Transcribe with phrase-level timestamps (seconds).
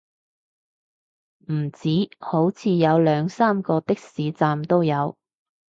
[1.51, 5.15] 唔止，好似有兩三個的士站都有